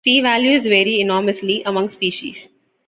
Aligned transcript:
C-values 0.03 0.63
vary 0.65 0.99
enormously 0.99 1.61
among 1.63 1.89
species. 1.89 2.47